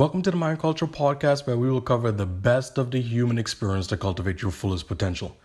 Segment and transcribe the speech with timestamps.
[0.00, 3.36] Welcome to the Mind Culture Podcast, where we will cover the best of the human
[3.36, 5.36] experience to cultivate your fullest potential.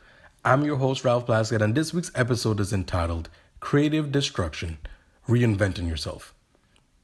[0.46, 3.28] I'm your host, Ralph Plaskett, and this week's episode is entitled
[3.60, 4.78] Creative Destruction
[5.28, 6.34] Reinventing Yourself.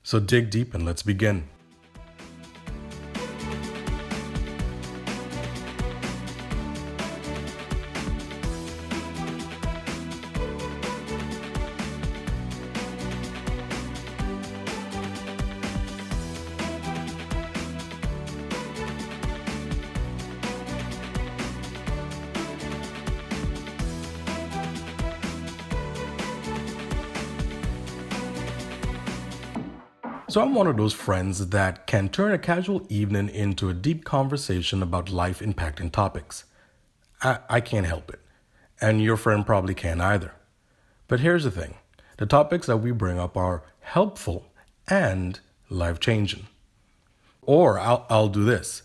[0.02, 1.50] So dig deep and let's begin.
[30.32, 34.06] So, I'm one of those friends that can turn a casual evening into a deep
[34.06, 36.46] conversation about life impacting topics.
[37.22, 38.22] I, I can't help it,
[38.80, 40.32] and your friend probably can't either.
[41.10, 41.74] But here's the thing
[42.16, 44.46] the topics that we bring up are helpful
[44.88, 45.38] and
[45.70, 46.48] life changing.
[47.42, 48.84] Or I'll, I'll do this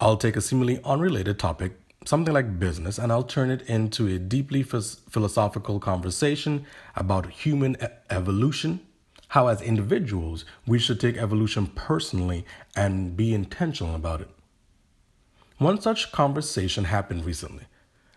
[0.00, 1.74] I'll take a seemingly unrelated topic,
[2.06, 6.66] something like business, and I'll turn it into a deeply philosophical conversation
[6.96, 7.76] about human
[8.10, 8.80] evolution
[9.32, 12.44] how, as individuals, we should take evolution personally
[12.76, 14.28] and be intentional about it.
[15.56, 17.64] One such conversation happened recently.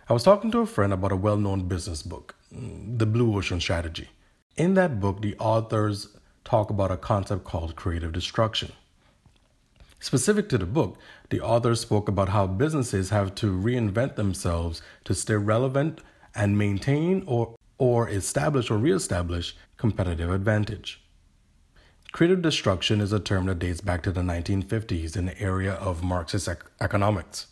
[0.09, 3.33] I was talking to a friend about a well known business book, mm, The Blue
[3.33, 4.09] Ocean Strategy.
[4.57, 6.09] In that book, the authors
[6.43, 8.73] talk about a concept called creative destruction.
[10.01, 10.97] Specific to the book,
[11.29, 16.01] the authors spoke about how businesses have to reinvent themselves to stay relevant
[16.35, 20.99] and maintain or, or establish or reestablish competitive advantage.
[22.15, 26.01] Creative destruction is a term that dates back to the 1950s in the area of
[26.01, 27.47] Marxist ec- economics,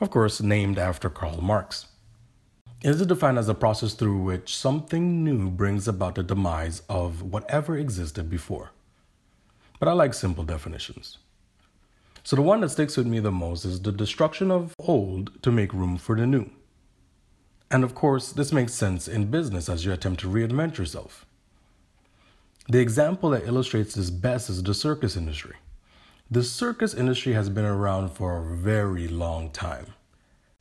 [0.00, 1.86] of course, named after Karl Marx.
[2.80, 7.22] It is defined as a process through which something new brings about the demise of
[7.22, 8.70] whatever existed before.
[9.80, 11.18] But I like simple definitions.
[12.22, 15.50] So the one that sticks with me the most is the destruction of old to
[15.50, 16.48] make room for the new.
[17.68, 21.26] And of course, this makes sense in business as you attempt to reinvent yourself.
[22.70, 25.54] The example that illustrates this best is the circus industry.
[26.30, 29.94] The circus industry has been around for a very long time.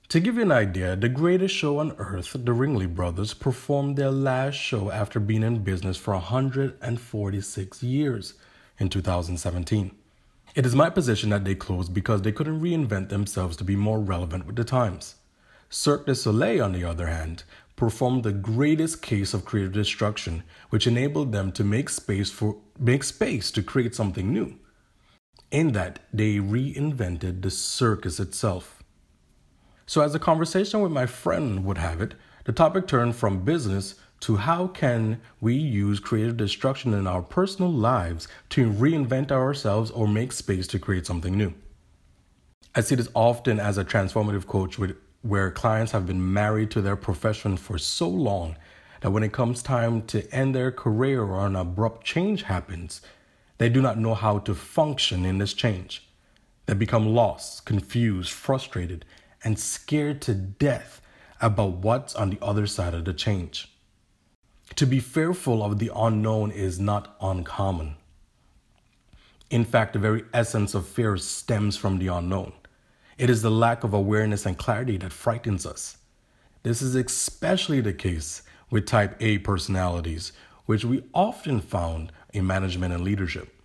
[0.08, 4.10] To give you an idea, the greatest show on earth, the Ringling Brothers, performed their
[4.10, 8.36] last show after being in business for 146 years
[8.80, 9.92] in 2017.
[10.56, 14.00] It is my position that they closed because they couldn't reinvent themselves to be more
[14.00, 15.16] relevant with the times.
[15.70, 17.44] Cirque du Soleil, on the other hand,
[17.78, 23.06] performed the greatest case of creative destruction, which enabled them to make space for make
[23.06, 24.56] space to create something new.
[25.52, 28.84] In that, they reinvented the circus itself.
[29.86, 33.96] So as the conversation with my friend would have it, the topic turned from business
[34.22, 40.08] to how can we use creative destruction in our personal lives to reinvent ourselves or
[40.08, 41.54] make space to create something new.
[42.76, 46.82] I see this often as a transformative coach with where clients have been married to
[46.82, 48.56] their profession for so long
[49.02, 53.02] that when it comes time to end their career or an abrupt change happens,
[53.58, 56.08] they do not know how to function in this change.
[56.66, 59.06] They become lost, confused, frustrated,
[59.44, 61.02] and scared to death
[61.42, 63.72] about what's on the other side of the change.
[64.76, 67.96] To be fearful of the unknown is not uncommon.
[69.50, 72.52] In fact, the very essence of fear stems from the unknown.
[73.18, 75.98] It is the lack of awareness and clarity that frightens us.
[76.62, 80.34] This is especially the case with type A personalities,
[80.66, 83.56] which we often found in management and leadership.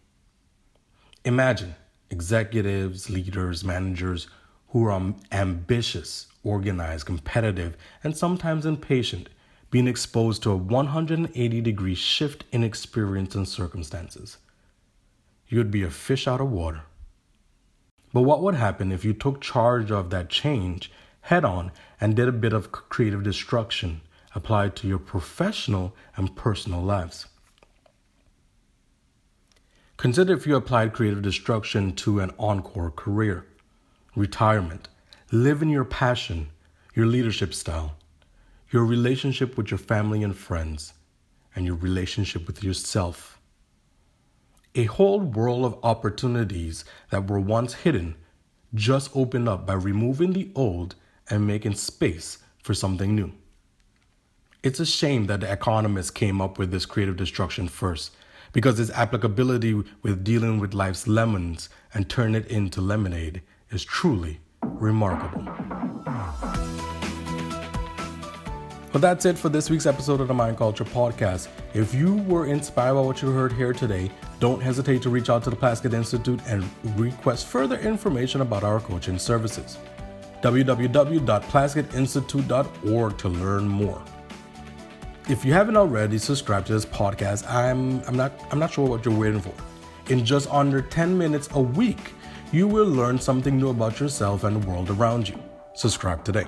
[1.24, 1.74] Imagine
[2.10, 4.26] executives, leaders, managers
[4.68, 9.28] who are ambitious, organized, competitive, and sometimes impatient,
[9.70, 14.38] being exposed to a 180 degree shift in experience and circumstances.
[15.48, 16.82] You'd be a fish out of water.
[18.12, 20.92] But what would happen if you took charge of that change
[21.22, 24.02] head on and did a bit of creative destruction
[24.34, 27.26] applied to your professional and personal lives?
[29.96, 33.46] Consider if you applied creative destruction to an encore career,
[34.16, 34.88] retirement,
[35.30, 36.48] living your passion,
[36.94, 37.96] your leadership style,
[38.70, 40.92] your relationship with your family and friends,
[41.54, 43.38] and your relationship with yourself.
[44.74, 48.14] A whole world of opportunities that were once hidden
[48.72, 50.94] just opened up by removing the old
[51.28, 53.32] and making space for something new.
[54.62, 58.12] It's a shame that the economists came up with this creative destruction first,
[58.54, 64.40] because its applicability with dealing with life's lemons and turn it into lemonade is truly
[64.62, 65.61] remarkable.
[68.92, 71.48] But that's it for this week's episode of the Mind Culture Podcast.
[71.72, 75.42] If you were inspired by what you heard here today, don't hesitate to reach out
[75.44, 76.62] to the Plaskett Institute and
[76.96, 79.78] request further information about our coaching services.
[80.42, 84.02] www.plaskettinstitute.org to learn more.
[85.30, 89.06] If you haven't already subscribed to this podcast, I'm I'm not I'm not sure what
[89.06, 89.54] you're waiting for.
[90.10, 92.12] In just under 10 minutes a week,
[92.52, 95.42] you will learn something new about yourself and the world around you.
[95.74, 96.44] Subscribe today.